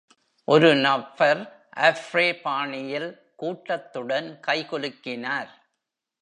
ஒரு 0.47 0.75
நபர் 0.75 1.41
அஃப்ரொ 1.79 2.41
பாணியில் 2.41 3.09
கூட்டத்துடன் 3.35 4.39
கைகுலுக்கினார். 4.47 5.51